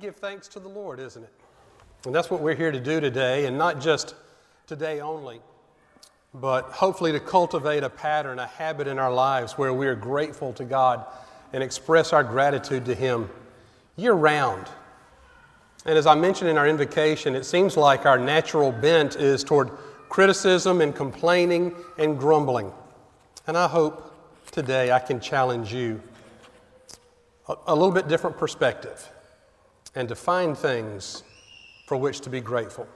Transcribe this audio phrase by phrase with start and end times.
[0.00, 1.32] Give thanks to the Lord, isn't it?
[2.04, 4.14] And that's what we're here to do today, and not just
[4.66, 5.40] today only,
[6.34, 10.52] but hopefully to cultivate a pattern, a habit in our lives where we are grateful
[10.54, 11.06] to God
[11.52, 13.30] and express our gratitude to Him
[13.96, 14.66] year round.
[15.86, 19.70] And as I mentioned in our invocation, it seems like our natural bent is toward
[20.10, 22.70] criticism and complaining and grumbling.
[23.46, 24.12] And I hope
[24.50, 26.02] today I can challenge you
[27.48, 29.10] a, a little bit different perspective
[29.96, 31.24] and to find things
[31.86, 32.86] for which to be grateful.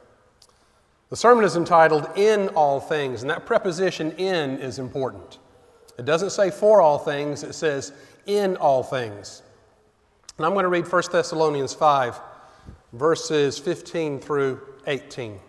[1.08, 5.38] The sermon is entitled In All Things, and that preposition in is important.
[5.98, 7.92] It doesn't say for all things, it says
[8.26, 9.42] in all things.
[10.36, 12.20] And I'm going to read 1 Thessalonians 5,
[12.92, 15.40] verses 15 through 18.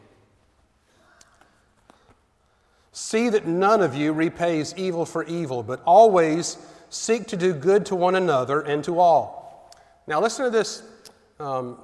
[2.91, 6.57] See that none of you repays evil for evil, but always
[6.89, 9.71] seek to do good to one another and to all.
[10.07, 10.83] Now, listen to this
[11.41, 11.77] um,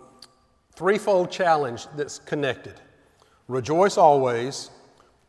[0.76, 2.76] threefold challenge that's connected
[3.48, 4.70] rejoice always,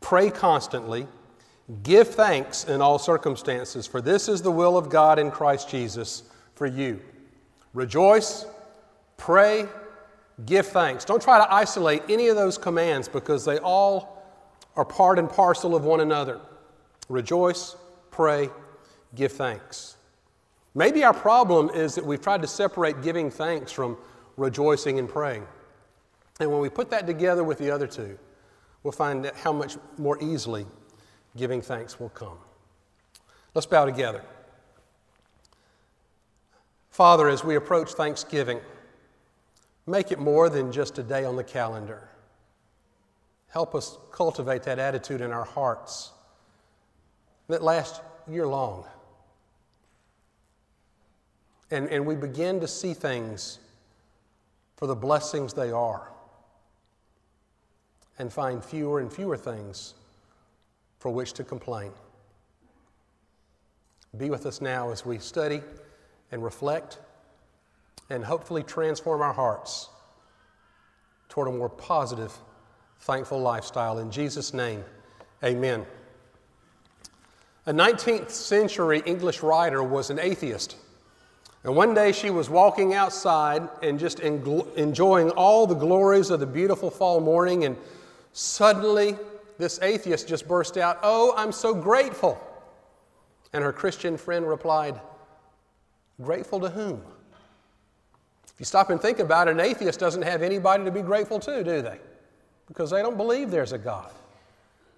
[0.01, 1.07] pray constantly,
[1.83, 6.23] give thanks in all circumstances, for this is the will of God in Christ Jesus
[6.55, 6.99] for you.
[7.73, 8.45] Rejoice,
[9.17, 9.67] pray,
[10.45, 11.05] give thanks.
[11.05, 14.23] Don't try to isolate any of those commands because they all
[14.75, 16.39] are part and parcel of one another.
[17.07, 17.75] Rejoice,
[18.11, 18.49] pray,
[19.15, 19.97] give thanks.
[20.75, 23.97] Maybe our problem is that we've tried to separate giving thanks from
[24.39, 25.45] rejoicing and praying.
[26.39, 28.17] And when we put that together with the other two,
[28.83, 30.65] we'll find how much more easily
[31.35, 32.37] giving thanks will come.
[33.53, 34.23] Let's bow together.
[36.89, 38.59] Father, as we approach Thanksgiving,
[39.85, 42.07] make it more than just a day on the calendar.
[43.49, 46.11] Help us cultivate that attitude in our hearts
[47.47, 48.85] that lasts year long.
[51.71, 53.59] And, and we begin to see things
[54.79, 56.09] for the blessings they are
[58.17, 59.93] and find fewer and fewer things
[60.99, 61.91] for which to complain.
[64.15, 65.61] Be with us now as we study
[66.31, 66.99] and reflect
[68.09, 69.89] and hopefully transform our hearts
[71.27, 72.31] toward a more positive,
[73.01, 73.99] thankful lifestyle.
[73.99, 74.85] In Jesus' name,
[75.43, 75.85] amen.
[77.65, 80.77] A 19th century English writer was an atheist.
[81.63, 86.45] And one day she was walking outside and just enjoying all the glories of the
[86.45, 87.75] beautiful fall morning, and
[88.31, 89.17] suddenly
[89.57, 92.41] this atheist just burst out, Oh, I'm so grateful.
[93.51, 94.99] And her Christian friend replied,
[96.21, 97.01] Grateful to whom?
[98.45, 101.39] If you stop and think about it, an atheist doesn't have anybody to be grateful
[101.39, 101.99] to, do they?
[102.67, 104.11] Because they don't believe there's a God.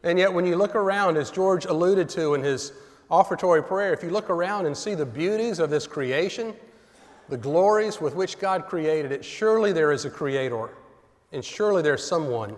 [0.03, 2.73] And yet, when you look around, as George alluded to in his
[3.11, 6.53] offertory prayer, if you look around and see the beauties of this creation,
[7.29, 10.69] the glories with which God created it, surely there is a creator,
[11.31, 12.55] and surely there's someone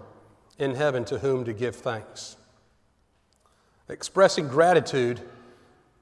[0.60, 2.38] in heaven to whom to give thanks.
[3.90, 5.22] Expressing gratitude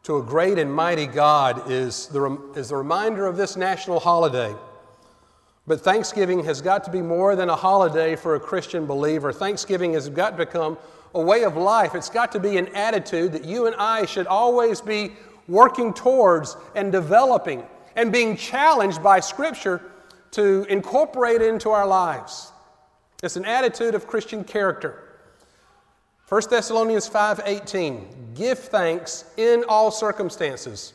[0.03, 4.53] to a great and mighty God is the, is the reminder of this national holiday.
[5.67, 9.31] But Thanksgiving has got to be more than a holiday for a Christian believer.
[9.31, 10.77] Thanksgiving has got to become
[11.13, 11.95] a way of life.
[11.95, 15.11] It's got to be an attitude that you and I should always be
[15.47, 17.63] working towards and developing
[17.95, 19.81] and being challenged by Scripture
[20.31, 22.51] to incorporate into our lives.
[23.21, 25.03] It's an attitude of Christian character.
[26.27, 30.93] 1 Thessalonians 5:18 Give thanks in all circumstances.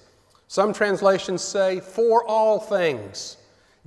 [0.48, 3.36] Some translations say for all things.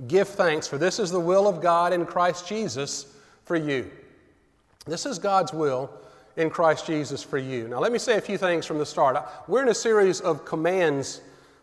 [0.06, 3.06] Give thanks for this is the will of God in Christ Jesus
[3.44, 3.90] for you.
[4.86, 5.90] This is God's will
[6.36, 7.68] in Christ Jesus for you.
[7.68, 9.16] Now, let me say a few things from the start.
[9.48, 11.20] We're in a series of commands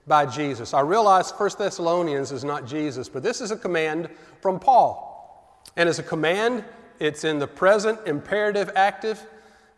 [0.07, 0.73] by Jesus.
[0.73, 4.09] I realize 1 Thessalonians is not Jesus, but this is a command
[4.41, 5.63] from Paul.
[5.75, 6.63] And as a command,
[6.99, 9.25] it's in the present imperative active.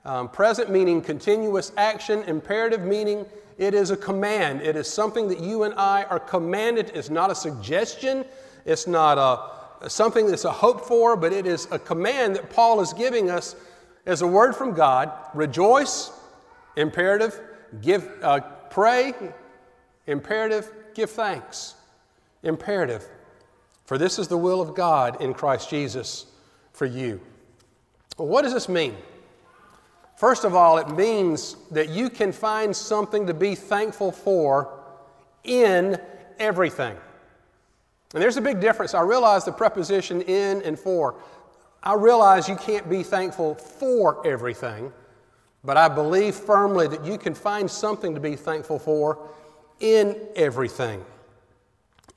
[0.05, 3.25] Um, present meaning continuous action, imperative meaning
[3.57, 4.61] it is a command.
[4.61, 6.91] It is something that you and I are commanded.
[6.95, 8.23] It's not a suggestion,
[8.65, 12.79] it's not a, something that's a hope for, but it is a command that Paul
[12.79, 13.55] is giving us
[14.09, 16.11] as a word from God rejoice,
[16.75, 17.39] imperative,
[17.81, 18.39] give, uh,
[18.71, 19.13] pray,
[20.07, 21.75] imperative, give thanks.
[22.41, 23.07] Imperative.
[23.85, 26.25] For this is the will of God in Christ Jesus
[26.73, 27.21] for you.
[28.17, 28.95] Well, what does this mean?
[30.15, 34.69] First of all, it means that you can find something to be thankful for
[35.43, 35.97] in
[36.39, 36.97] everything.
[38.13, 38.95] And there's a big difference.
[38.95, 41.15] I realize the preposition in and for.
[41.81, 44.91] I realize you can't be thankful for everything,
[45.63, 49.29] but I believe firmly that you can find something to be thankful for
[49.79, 51.03] in everything,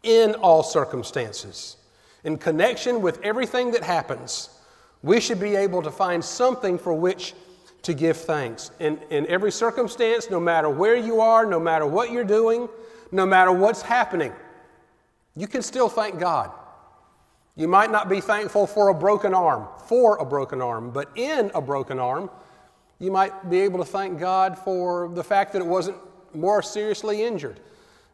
[0.03, 1.77] in all circumstances.
[2.25, 4.51] In connection with everything that happens,
[5.03, 7.35] we should be able to find something for which
[7.83, 8.71] to give thanks.
[8.79, 12.69] In, in every circumstance, no matter where you are, no matter what you're doing,
[13.11, 14.33] no matter what's happening,
[15.37, 16.53] you can still thank God.
[17.55, 21.51] You might not be thankful for a broken arm, for a broken arm, but in
[21.55, 22.31] a broken arm,
[22.99, 25.97] you might be able to thank God for the fact that it wasn't
[26.35, 27.61] more seriously injured.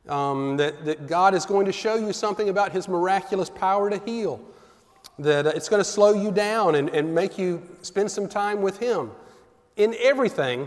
[0.08, 3.98] Um, that, that God is going to show you something about His miraculous power to
[3.98, 4.40] heal.
[5.18, 8.62] That uh, it's going to slow you down and, and make you spend some time
[8.62, 9.10] with Him.
[9.76, 10.66] In everything,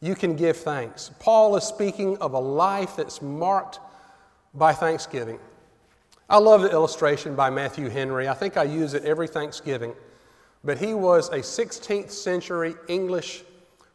[0.00, 1.10] you can give thanks.
[1.18, 3.80] Paul is speaking of a life that's marked
[4.52, 5.38] by thanksgiving.
[6.32, 8.26] I love the illustration by Matthew Henry.
[8.26, 9.92] I think I use it every Thanksgiving.
[10.64, 13.44] But he was a 16th century English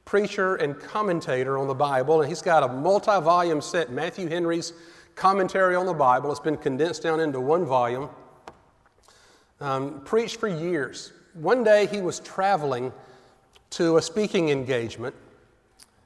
[0.05, 4.73] preacher and commentator on the Bible, and he's got a multi volume set, Matthew Henry's
[5.15, 6.29] commentary on the Bible.
[6.29, 8.07] It's been condensed down into one volume.
[9.59, 11.13] Um, preached for years.
[11.33, 12.93] One day he was traveling
[13.71, 15.15] to a speaking engagement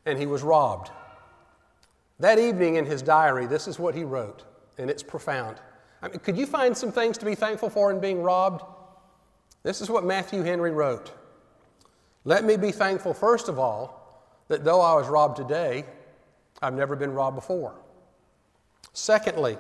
[0.06, 0.92] and he was robbed.
[2.22, 4.46] That evening in his diary, this is what he wrote,
[4.78, 5.60] and it's profound.
[6.02, 8.64] I mean, could you find some things to be thankful for in being robbed?
[9.64, 11.12] This is what Matthew Henry wrote.
[12.24, 15.86] Let me be thankful, first of all, that though I was robbed today,
[16.62, 17.76] I've never been robbed before.
[18.94, 19.58] Secondly,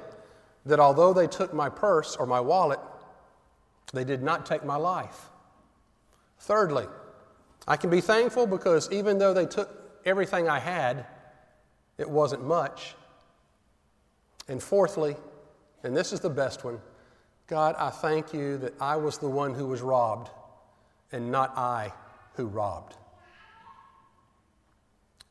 [0.65, 2.79] that although they took my purse or my wallet,
[3.93, 5.29] they did not take my life.
[6.39, 6.85] Thirdly,
[7.67, 9.69] I can be thankful because even though they took
[10.05, 11.05] everything I had,
[11.97, 12.95] it wasn't much.
[14.47, 15.15] And fourthly,
[15.83, 16.79] and this is the best one
[17.47, 20.29] God, I thank you that I was the one who was robbed
[21.11, 21.91] and not I
[22.35, 22.95] who robbed.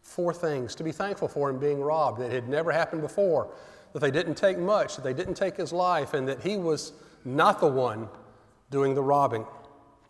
[0.03, 3.49] Four things to be thankful for in being robbed that had never happened before,
[3.95, 6.93] that they didn't take much, that they didn't take his life, and that he was
[7.25, 8.09] not the one
[8.71, 9.47] doing the robbing.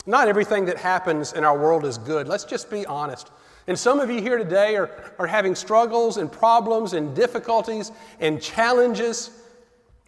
[0.07, 2.27] Not everything that happens in our world is good.
[2.27, 3.31] Let's just be honest.
[3.67, 8.43] And some of you here today are, are having struggles and problems and difficulties and
[8.43, 9.31] challenges.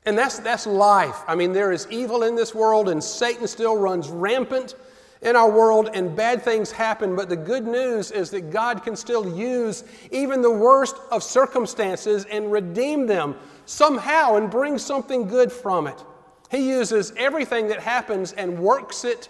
[0.04, 1.22] And that's, that's life.
[1.28, 4.74] I mean, there is evil in this world, and Satan still runs rampant
[5.22, 7.14] in our world, and bad things happen.
[7.14, 12.24] But the good news is that God can still use even the worst of circumstances
[12.24, 16.04] and redeem them somehow and bring something good from it.
[16.50, 19.28] He uses everything that happens and works it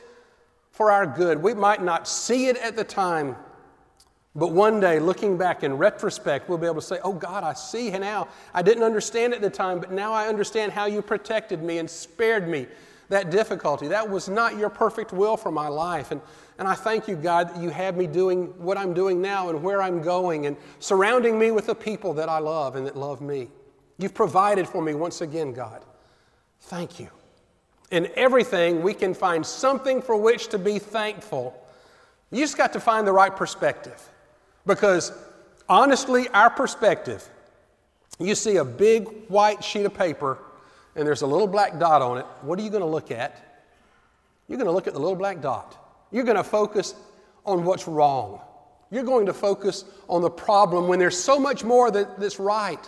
[0.71, 1.43] for our good.
[1.43, 3.37] We might not see it at the time,
[4.35, 7.53] but one day, looking back in retrospect, we'll be able to say, Oh God, I
[7.53, 8.29] see now.
[8.55, 11.89] I didn't understand at the time, but now I understand how you protected me and
[11.89, 12.67] spared me
[13.11, 13.89] that difficulty.
[13.89, 16.13] That was not your perfect will for my life.
[16.13, 16.21] And,
[16.59, 19.63] and I thank you, God, that you have me doing what I'm doing now and
[19.63, 23.21] where I'm going and surrounding me with the people that I love and that love
[23.21, 23.49] me.
[23.99, 25.85] You've provided for me once again, God.
[26.63, 27.09] Thank you.
[27.91, 31.55] In everything, we can find something for which to be thankful.
[32.31, 34.09] You just got to find the right perspective.
[34.67, 35.13] Because
[35.69, 37.29] honestly, our perspective,
[38.19, 40.39] you see a big white sheet of paper
[40.95, 42.27] and there's a little black dot on it.
[42.43, 43.65] What are you going to look at?
[44.49, 46.07] You're going to look at the little black dot.
[46.11, 46.95] You're going to focus
[47.47, 48.41] on what's wrong.
[48.91, 52.87] You're going to focus on the problem when there's so much more that, that's right.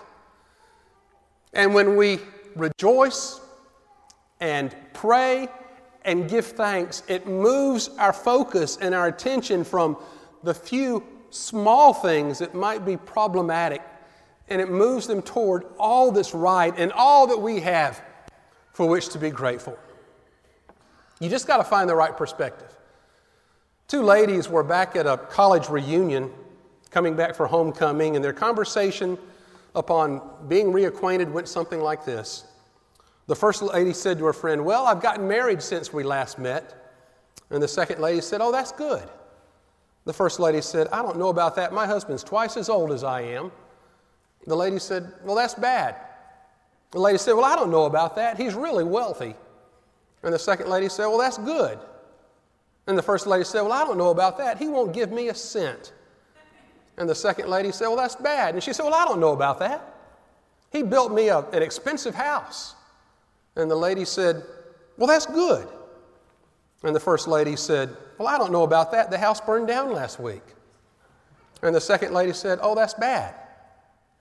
[1.54, 2.18] And when we
[2.54, 3.40] rejoice
[4.40, 5.48] and pray
[6.04, 9.96] and give thanks, it moves our focus and our attention from
[10.43, 11.02] the few
[11.34, 13.82] small things that might be problematic,
[14.48, 18.03] and it moves them toward all that's right and all that we have
[18.72, 19.79] for which to be grateful.
[21.20, 22.76] You just got to find the right perspective.
[23.88, 26.31] Two ladies were back at a college reunion,
[26.91, 29.19] coming back for homecoming, and their conversation
[29.74, 32.44] upon being reacquainted went something like this.
[33.26, 36.81] The first lady said to her friend, Well, I've gotten married since we last met.
[37.50, 39.08] And the second lady said, Oh, that's good.
[40.05, 41.73] The first lady said, I don't know about that.
[41.73, 43.51] My husband's twice as old as I am.
[44.46, 45.96] The lady said, Well, that's bad.
[46.91, 48.37] The lady said, Well, I don't know about that.
[48.37, 49.34] He's really wealthy.
[50.23, 51.79] And the second lady said, Well, that's good.
[52.87, 54.58] And the first lady said, Well, I don't know about that.
[54.58, 55.93] He won't give me a cent.
[56.99, 58.55] And the second lady said, Well, that's bad.
[58.55, 59.94] And she said, Well, I don't know about that.
[60.70, 62.75] He built me a, an expensive house.
[63.56, 64.43] And the lady said,
[64.99, 65.67] Well, that's good.
[66.84, 69.10] And the first lady said, Well, I don't know about that.
[69.10, 70.43] The house burned down last week.
[71.62, 73.34] And the second lady said, Oh, that's bad.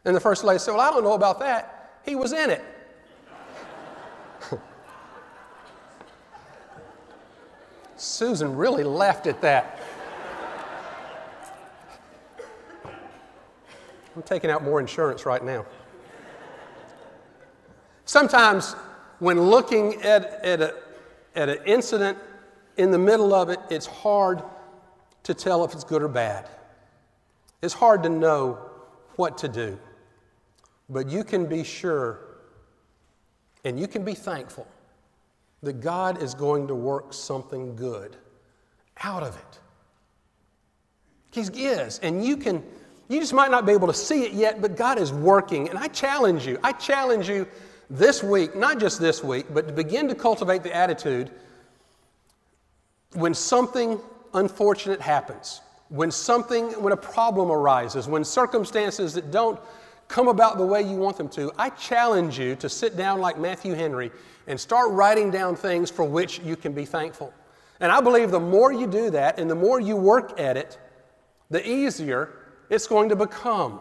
[0.05, 2.00] And the first lady said, Well, I don't know about that.
[2.05, 2.63] He was in it.
[7.98, 9.82] Susan really laughed at that.
[14.15, 15.65] I'm taking out more insurance right now.
[18.05, 18.74] Sometimes,
[19.20, 20.75] when looking at, at a,
[21.36, 22.17] at an incident
[22.77, 24.44] in the middle of it, it's hard
[25.24, 26.50] to tell if it's good or bad.
[27.62, 28.60] It's hard to know
[29.15, 29.80] what to do.
[30.89, 32.20] But you can be sure
[33.63, 34.68] and you can be thankful
[35.62, 38.18] that God is going to work something good
[39.01, 39.60] out of it.
[41.32, 42.00] He is.
[42.00, 42.62] And you can,
[43.08, 45.70] you just might not be able to see it yet, but God is working.
[45.70, 47.48] And I challenge you, I challenge you
[47.89, 51.32] this week, not just this week, but to begin to cultivate the attitude
[53.13, 54.00] when something
[54.34, 59.60] unfortunate happens, when something, when a problem arises, when circumstances that don't
[60.08, 63.38] come about the way you want them to, I challenge you to sit down like
[63.38, 64.12] Matthew Henry
[64.48, 67.34] and start writing down things for which you can be thankful.
[67.79, 70.77] And I believe the more you do that and the more you work at it,
[71.50, 72.34] the easier
[72.70, 73.79] it's going to become.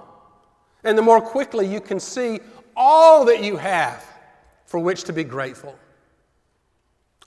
[0.85, 2.41] And the more quickly you can see
[2.77, 4.05] all that you have
[4.67, 5.79] for which to be grateful.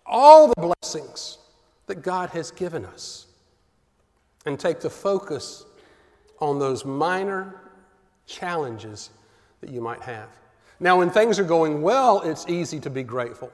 [0.05, 1.39] All the blessings
[1.87, 3.27] that God has given us.
[4.45, 5.65] And take the focus
[6.39, 7.61] on those minor
[8.27, 9.09] challenges
[9.61, 10.29] that you might have.
[10.79, 13.51] Now, when things are going well, it's easy to be grateful.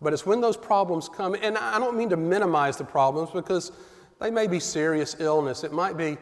[0.00, 3.72] But it's when those problems come, and I don't mean to minimize the problems because
[4.20, 5.64] they may be serious illness.
[5.64, 6.16] It might be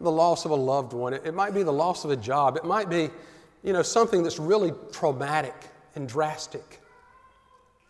[0.00, 1.12] the loss of a loved one.
[1.12, 2.56] It, might be the loss of a job.
[2.56, 3.10] It might be,
[3.62, 5.54] you know, something that's really traumatic
[5.94, 6.80] and drastic.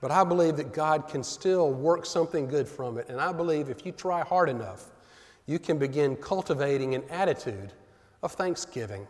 [0.00, 3.09] But I believe that God can still work something good from it.
[3.09, 4.87] And I believe if you try hard enough,
[5.47, 7.73] you can begin cultivating an attitude
[8.23, 9.07] of thanksgiving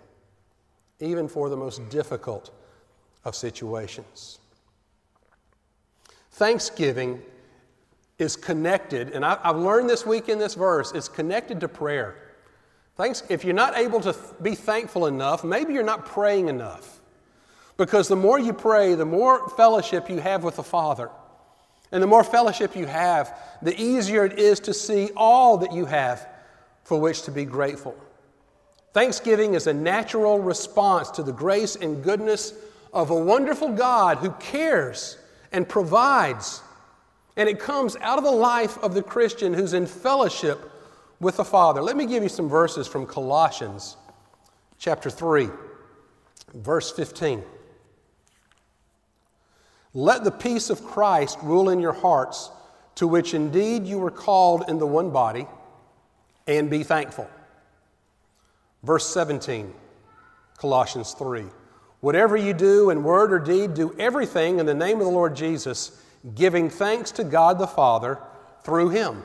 [1.01, 2.51] even for the most difficult
[3.25, 4.39] of situations.
[6.33, 7.23] Thanksgiving
[8.19, 12.17] is connected, and I, have learned this week in this verse, it's connected to prayer.
[12.97, 16.98] Thanks, if you're not able to be thankful enough, maybe you're not praying enough.
[17.79, 21.11] Because the more you pray, the more fellowship you have with the Father.
[21.91, 25.87] And the more fellowship you have, the easier it is to see all that you
[25.87, 26.29] have
[26.83, 27.97] for which to be grateful.
[28.93, 32.53] Thanksgiving is a natural response to the grace and goodness
[32.93, 35.17] of a wonderful God who cares
[35.53, 36.63] and provides.
[37.37, 40.71] And it comes out of the life of the Christian who's in fellowship
[41.21, 41.81] with the Father.
[41.81, 43.97] Let me give you some verses from Colossians
[44.79, 45.49] chapter 3,
[46.55, 47.45] verse 15.
[49.99, 52.53] Let the peace of Christ rule in your hearts,
[52.95, 55.49] to which indeed you were called in the one body,
[56.47, 57.29] and be thankful.
[58.85, 59.75] Verse 17,
[60.57, 61.47] Colossians 3.
[61.99, 65.35] Whatever you do in word or deed, do everything in the name of the Lord
[65.35, 66.01] Jesus,
[66.37, 68.21] giving thanks to God the Father
[68.63, 69.21] through him.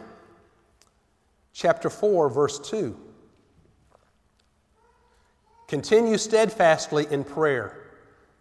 [1.53, 2.99] Chapter 4, verse 2.
[5.67, 7.91] Continue steadfastly in prayer,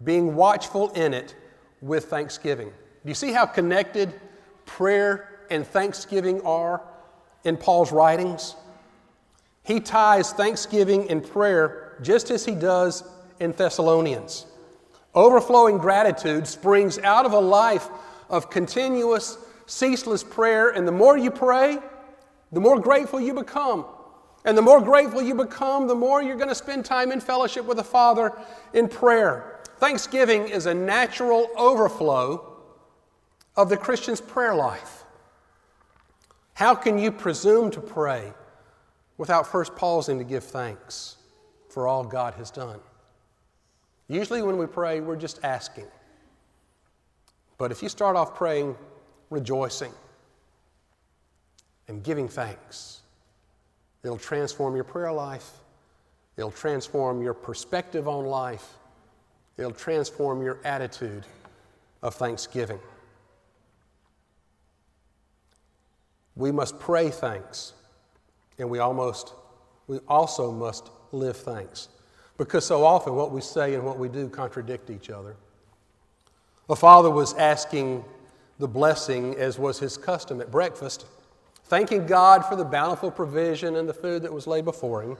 [0.02, 1.34] being watchful in it
[1.82, 2.68] with thanksgiving.
[2.68, 4.18] Do you see how connected
[4.64, 6.80] prayer and thanksgiving are
[7.44, 8.54] in Paul's writings?
[9.64, 13.04] He ties thanksgiving and prayer just as he does
[13.40, 14.46] in Thessalonians.
[15.14, 17.88] Overflowing gratitude springs out of a life
[18.30, 19.36] of continuous,
[19.66, 21.78] ceaseless prayer, and the more you pray,
[22.50, 23.84] the more grateful you become.
[24.44, 27.64] And the more grateful you become, the more you're going to spend time in fellowship
[27.64, 28.32] with the Father
[28.72, 29.51] in prayer.
[29.82, 32.56] Thanksgiving is a natural overflow
[33.56, 35.02] of the Christian's prayer life.
[36.54, 38.32] How can you presume to pray
[39.18, 41.16] without first pausing to give thanks
[41.68, 42.78] for all God has done.
[44.06, 45.86] Usually, when we pray, we're just asking.
[47.58, 48.76] But if you start off praying,
[49.30, 49.92] rejoicing,
[51.88, 53.00] and giving thanks,
[54.04, 55.50] it'll transform your prayer life,
[56.36, 58.78] it'll transform your perspective on life,
[59.56, 61.24] it'll transform your attitude
[62.02, 62.80] of thanksgiving.
[66.34, 67.74] We must pray thanks
[68.58, 69.34] and we almost
[69.86, 71.88] we also must live thanks
[72.38, 75.36] because so often what we say and what we do contradict each other.
[76.68, 78.04] A father was asking
[78.58, 81.06] the blessing, as was his custom at breakfast,
[81.64, 85.16] thanking God for the bountiful provision and the food that was laid before him.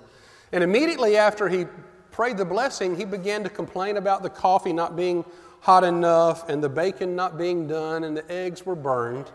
[0.52, 1.66] And immediately after he
[2.12, 5.24] prayed the blessing, he began to complain about the coffee not being
[5.60, 9.30] hot enough and the bacon not being done and the eggs were burned.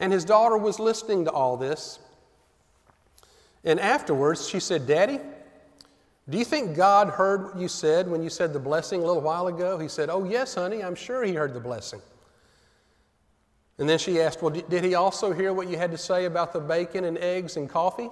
[0.00, 1.98] And his daughter was listening to all this.
[3.64, 5.18] And afterwards, she said, Daddy,
[6.28, 9.22] do you think God heard what you said when you said the blessing a little
[9.22, 9.78] while ago?
[9.78, 12.00] He said, Oh, yes, honey, I'm sure he heard the blessing.
[13.78, 16.52] And then she asked, Well, did he also hear what you had to say about
[16.52, 18.08] the bacon and eggs and coffee?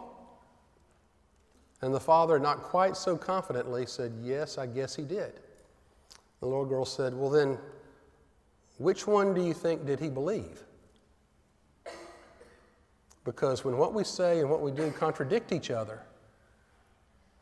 [1.85, 5.35] And the father, not quite so confidently, said, Yes, I guess he did.
[6.41, 7.59] The little girl said, Well, then,
[8.79, 10.63] which one do you think did he believe?
[13.27, 16.01] Because when what we say and what we do contradict each other,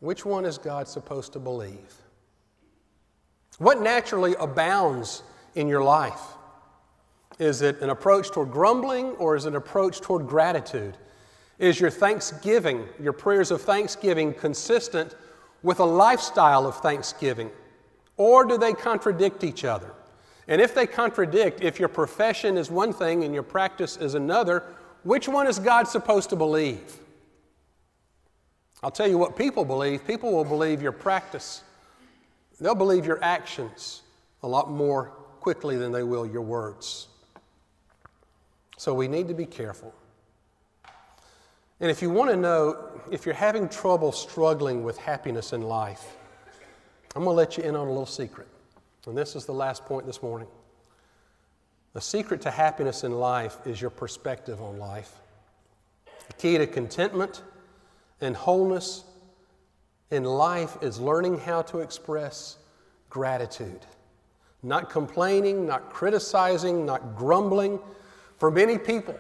[0.01, 1.95] which one is God supposed to believe?
[3.59, 5.23] What naturally abounds
[5.55, 6.21] in your life?
[7.39, 10.99] Is it an approach toward grumbling or is it an approach toward gratitude?
[11.63, 15.15] Is your thanksgiving, your prayers of thanksgiving, consistent
[15.63, 17.53] with a lifestyle of thanksgiving?
[18.17, 19.93] Or do they contradict each other?
[20.49, 24.65] And if they contradict, if your profession is one thing and your practice is another,
[25.05, 26.99] which one is God supposed to believe?
[28.83, 30.05] I'll tell you what people believe.
[30.05, 31.63] People will believe your practice,
[32.61, 34.03] they'll believe your actions
[34.43, 37.07] a lot more quickly than they will your words.
[38.79, 39.95] So we need to be careful.
[41.83, 42.77] And if you want to know
[43.11, 46.17] if you're having trouble struggling with happiness in life,
[47.17, 48.47] I'm going to let you in on a little secret.
[49.09, 50.47] And this is the last point this morning.
[51.93, 55.13] The secret to happiness in life is your perspective on life.
[56.29, 57.43] The key to contentment
[58.21, 59.03] and wholeness
[60.13, 62.59] in life is learning how to express
[63.11, 63.81] gratitude.
[64.63, 67.81] Not complaining, not criticizing, not grumbling.
[68.39, 69.17] For many people,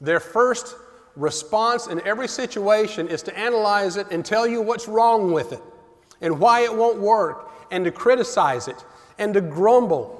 [0.00, 0.74] their first
[1.18, 5.62] response in every situation is to analyze it and tell you what's wrong with it
[6.20, 8.84] and why it won't work and to criticize it
[9.18, 10.18] and to grumble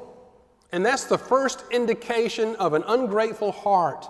[0.73, 4.09] and that's the first indication of an ungrateful heart.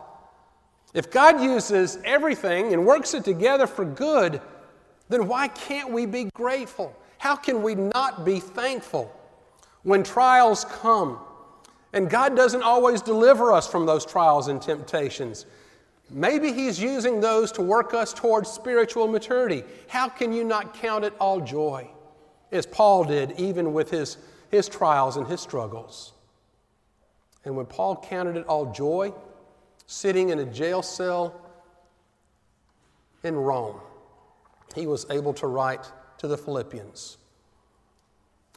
[0.92, 4.40] If God uses everything and works it together for good,
[5.08, 6.94] then why can't we be grateful?
[7.18, 9.14] How can we not be thankful
[9.82, 11.18] when trials come?
[11.92, 15.46] And God doesn't always deliver us from those trials and temptations.
[16.10, 19.64] Maybe He's using those to work us towards spiritual maturity.
[19.88, 21.90] How can you not count it all joy?
[22.50, 24.16] As Paul did, even with his,
[24.50, 26.12] his trials and his struggles.
[27.44, 29.12] And when Paul counted it all joy,
[29.86, 31.40] sitting in a jail cell
[33.22, 33.80] in Rome,
[34.74, 37.18] he was able to write to the Philippians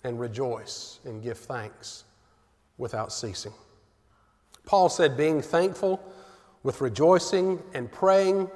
[0.03, 2.05] and rejoice and give thanks
[2.77, 3.53] without ceasing.
[4.65, 6.01] Paul said, being thankful
[6.63, 8.50] with rejoicing and praying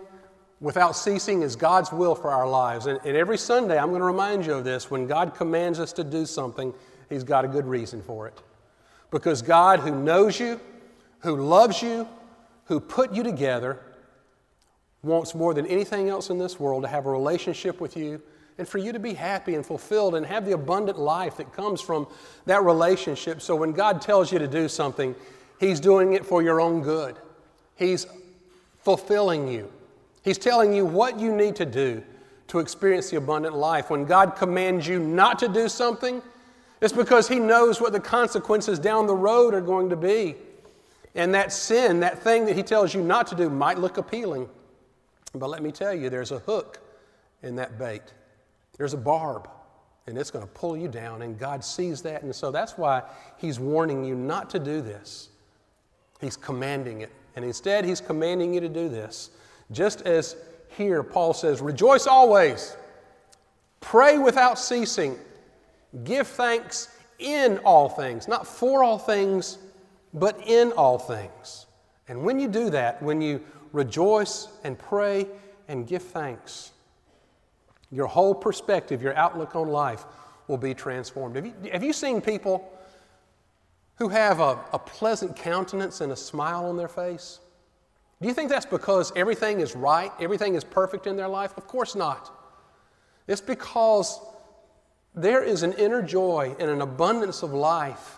[0.59, 2.85] without ceasing is God's will for our lives.
[2.85, 4.89] And, and, every Sunday, I'm going to remind you of this.
[4.89, 6.73] When God commands us to do something,
[7.09, 8.41] He's got a good reason for it.
[9.11, 10.59] Because God, who knows you,
[11.19, 12.07] who loves you,
[12.65, 13.79] who put you together,
[15.03, 18.21] wants more than anything else in this world to have a relationship with you
[18.57, 21.81] and for you to be happy and fulfilled and have the abundant life that comes
[21.81, 22.07] from
[22.45, 23.41] that relationship.
[23.41, 25.15] So when God tells you to do something,
[25.59, 27.17] He's doing it for your own good.
[27.75, 28.07] He's
[28.83, 29.71] fulfilling you.
[30.23, 32.03] He's telling you what you need to do
[32.47, 33.89] to experience the abundant life.
[33.89, 36.21] When God commands you not to do something,
[36.81, 40.35] it's because He knows what the consequences down the road are going to be.
[41.15, 44.49] And that sin, that thing that He tells you not to do, might look appealing.
[45.33, 46.79] But let me tell you, there's a hook
[47.43, 48.01] in that bait,
[48.77, 49.49] there's a barb,
[50.07, 51.21] and it's going to pull you down.
[51.21, 52.23] And God sees that.
[52.23, 53.03] And so that's why
[53.37, 55.29] He's warning you not to do this.
[56.21, 57.11] He's commanding it.
[57.35, 59.31] And instead, He's commanding you to do this.
[59.71, 60.35] Just as
[60.69, 62.75] here, Paul says, Rejoice always,
[63.79, 65.17] pray without ceasing.
[66.03, 69.57] Give thanks in all things, not for all things,
[70.13, 71.65] but in all things.
[72.07, 75.27] And when you do that, when you rejoice and pray
[75.67, 76.71] and give thanks,
[77.91, 80.05] your whole perspective, your outlook on life
[80.47, 81.35] will be transformed.
[81.35, 82.71] Have you, have you seen people
[83.97, 87.39] who have a, a pleasant countenance and a smile on their face?
[88.21, 91.57] Do you think that's because everything is right, everything is perfect in their life?
[91.57, 92.31] Of course not.
[93.27, 94.19] It's because
[95.13, 98.17] there is an inner joy and an abundance of life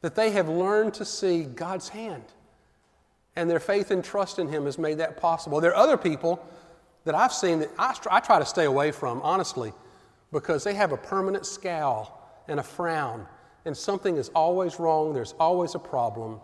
[0.00, 2.24] that they have learned to see God's hand.
[3.36, 5.60] And their faith and trust in Him has made that possible.
[5.60, 6.44] There are other people
[7.04, 9.72] that I've seen that I, I try to stay away from, honestly,
[10.32, 13.26] because they have a permanent scowl and a frown,
[13.64, 16.40] and something is always wrong, there's always a problem,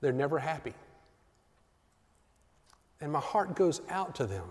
[0.00, 0.74] they're never happy.
[3.00, 4.44] And my heart goes out to them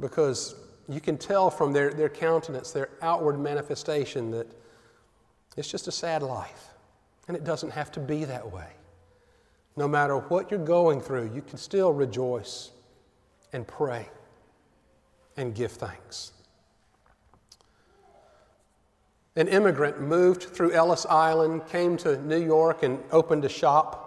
[0.00, 0.54] because
[0.88, 4.46] you can tell from their, their countenance, their outward manifestation, that
[5.56, 6.68] it's just a sad life.
[7.28, 8.68] And it doesn't have to be that way.
[9.76, 12.70] No matter what you're going through, you can still rejoice
[13.52, 14.08] and pray
[15.36, 16.32] and give thanks.
[19.36, 24.02] An immigrant moved through Ellis Island, came to New York, and opened a shop.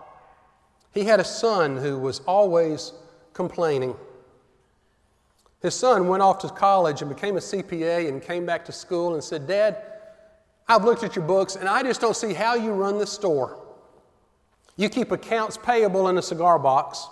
[0.92, 2.94] He had a son who was always
[3.34, 3.96] complaining.
[5.62, 9.14] His son went off to college and became a CPA and came back to school
[9.14, 9.78] and said, Dad,
[10.68, 13.60] I've looked at your books and I just don't see how you run the store.
[14.78, 17.08] You keep accounts payable in a cigar box.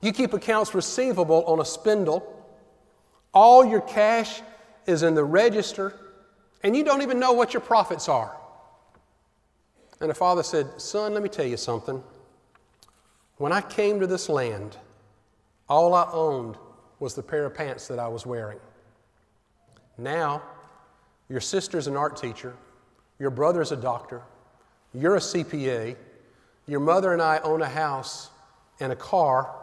[0.00, 2.44] You keep accounts receivable on a spindle.
[3.34, 4.40] All your cash
[4.86, 5.94] is in the register,
[6.62, 8.36] and you don't even know what your profits are.
[10.00, 12.02] And the father said, Son, let me tell you something.
[13.38, 14.76] When I came to this land,
[15.68, 16.56] all I owned
[17.00, 18.58] was the pair of pants that I was wearing.
[19.98, 20.42] Now,
[21.28, 22.54] your sister's an art teacher,
[23.18, 24.22] your brother's a doctor,
[24.94, 25.96] you're a CPA,
[26.66, 28.30] your mother and I own a house
[28.80, 29.54] and a car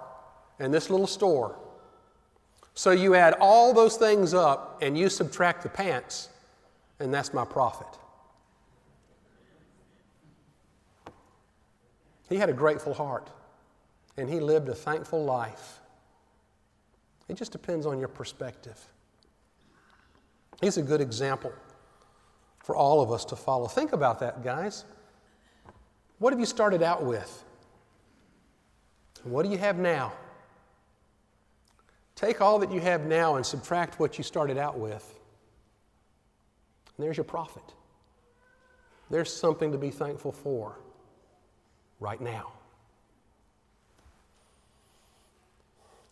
[0.60, 1.58] and this little store.
[2.74, 6.30] So you add all those things up and you subtract the pants,
[7.00, 7.88] and that's my profit.
[12.28, 13.30] He had a grateful heart
[14.18, 15.80] and he lived a thankful life.
[17.28, 18.78] It just depends on your perspective.
[20.62, 21.54] He's a good example
[22.64, 23.68] for all of us to follow.
[23.68, 24.86] Think about that, guys.
[26.20, 27.46] What have you started out with?
[29.24, 30.14] What do you have now?
[32.16, 35.19] Take all that you have now and subtract what you started out with.
[37.00, 37.64] And there's your profit.
[39.10, 40.76] There's something to be thankful for
[42.02, 42.52] right now.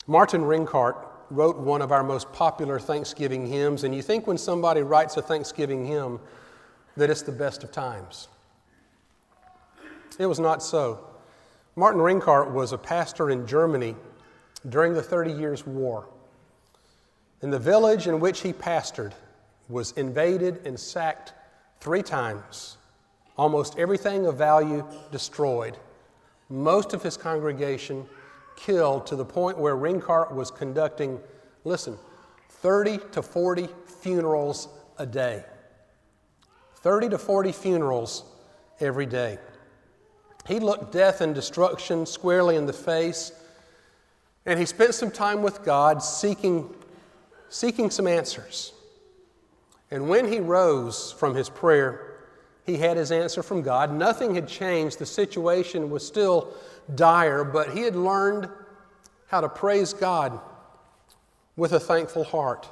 [0.08, 0.96] Martin Rinkart
[1.30, 5.22] wrote one of our most popular Thanksgiving hymns, and you think when somebody writes a
[5.22, 6.22] Thanksgiving hymn
[6.96, 8.30] that it's the best of times.
[10.18, 11.06] It was not so.
[11.76, 13.94] Martin Rinkart was a pastor in Germany
[14.70, 16.08] during the Thirty Years' War.
[17.42, 19.12] In the village in which he pastored
[19.70, 21.34] was invaded and sacked
[21.80, 22.78] three times,
[23.38, 25.78] almost everything of value destroyed,
[26.50, 28.06] most of his congregation
[28.56, 31.20] killed to the point where Rinkart was conducting,
[31.64, 31.98] listen,
[32.50, 33.68] 30 to 40
[34.02, 35.44] funerals a day.
[36.78, 38.24] 30 to 40 funerals
[38.80, 39.38] every day.
[40.48, 43.34] He looked death and destruction squarely in the face,
[44.46, 46.74] and he spent some time with God seeking,
[47.50, 48.72] seeking some answers.
[49.90, 52.18] And when he rose from his prayer,
[52.66, 53.94] he had his answer from God.
[53.94, 55.00] Nothing had changed.
[55.00, 56.54] The situation was still
[56.96, 58.50] dire, but he had learned
[59.28, 60.40] how to praise God
[61.56, 62.68] with a thankful heart.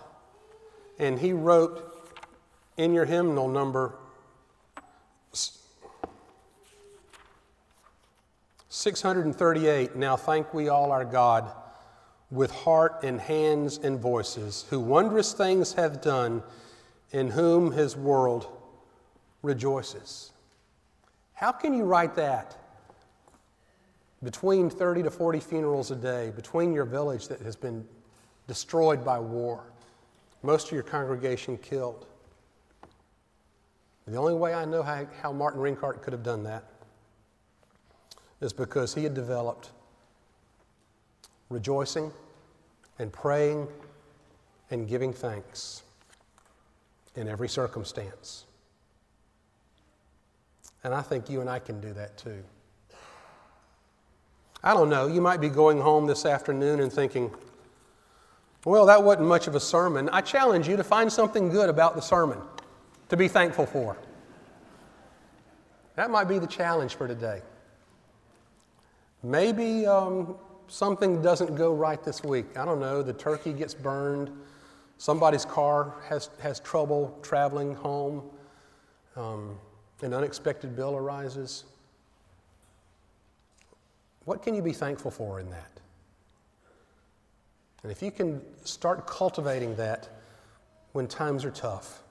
[1.00, 1.92] And he wrote
[2.78, 3.96] in your hymnal number
[8.70, 11.50] 638 Now thank we all our God
[12.30, 16.44] with heart and hands and voices, who wondrous things hath done,
[17.16, 18.46] in whom his world
[19.42, 20.34] rejoices.
[21.34, 22.58] How can you write that?
[24.22, 27.88] Between 30 to 40 funerals a day, between your village that has been
[28.50, 29.64] destroyed by war,
[30.44, 32.06] most of your congregation killed.
[34.08, 36.66] The only way I know how, how Martin Rinkart could have done that
[38.42, 39.70] is because he had developed
[41.48, 42.12] rejoicing
[43.00, 43.70] and praying
[44.70, 45.85] and giving thanks
[47.16, 48.46] in every circumstance.
[50.84, 52.44] And I think you and I can do that too.
[54.64, 57.32] I don't know, you might be going home this afternoon and thinking,
[58.66, 60.10] well, that wasn't much of a sermon.
[60.12, 62.40] I challenge you to find something good about the sermon
[63.10, 63.96] to be thankful for.
[65.96, 67.42] That might be the challenge for today.
[69.22, 70.36] Maybe um,
[70.68, 72.58] something doesn't go right this week.
[72.58, 74.32] I don't know, the turkey gets burned,
[74.98, 78.24] somebody's car has, has trouble traveling home,
[79.16, 79.58] um,
[80.02, 81.66] an unexpected bill arises.
[84.26, 85.72] What can you be thankful for in that?
[87.84, 90.10] And if you can start cultivating that
[90.94, 92.02] when times are tough,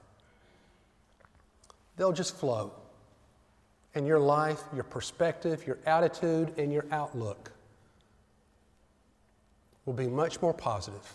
[1.97, 2.71] they'll just flow
[3.95, 7.51] and your life, your perspective, your attitude, and your outlook
[9.85, 11.13] will be much more positive.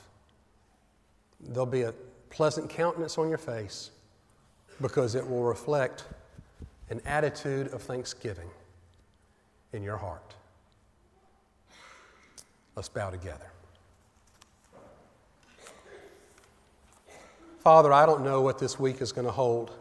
[1.51, 1.93] There'll be a
[2.31, 3.91] pleasant countenance on your face
[4.81, 6.05] because it will reflect
[6.89, 8.49] an attitude of thanksgiving
[9.75, 10.35] in your heart.
[12.75, 13.51] Let's bow together.
[17.59, 19.73] Father, I don't know what this week is going to hold.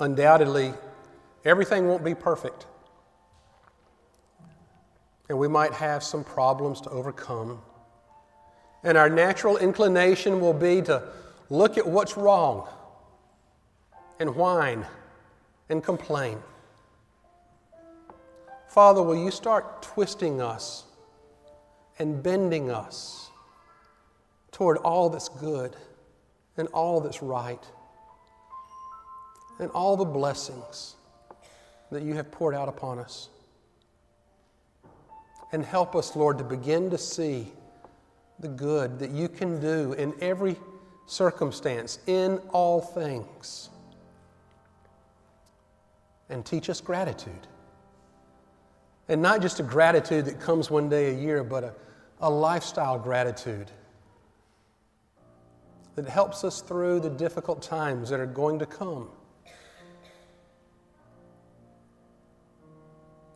[0.00, 0.74] Undoubtedly,
[1.44, 2.66] Everything won't be perfect.
[5.28, 7.60] And we might have some problems to overcome.
[8.84, 11.02] And our natural inclination will be to
[11.50, 12.68] look at what's wrong
[14.20, 14.86] and whine
[15.68, 16.38] and complain.
[18.68, 20.84] Father, will you start twisting us
[21.98, 23.30] and bending us
[24.52, 25.74] toward all that's good
[26.56, 27.62] and all that's right
[29.58, 30.96] and all the blessings
[31.90, 33.28] that you have poured out upon us.
[35.52, 37.52] And help us, Lord, to begin to see
[38.40, 40.56] the good that you can do in every
[41.06, 43.70] circumstance, in all things.
[46.28, 47.46] And teach us gratitude.
[49.08, 51.74] And not just a gratitude that comes one day a year, but a,
[52.20, 53.70] a lifestyle gratitude
[55.94, 59.08] that helps us through the difficult times that are going to come.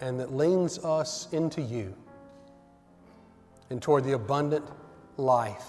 [0.01, 1.95] And that leans us into you
[3.71, 4.65] and toward the abundant
[5.17, 5.67] life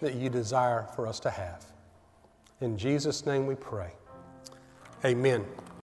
[0.00, 1.64] that you desire for us to have.
[2.60, 3.92] In Jesus' name we pray.
[5.04, 5.44] Amen.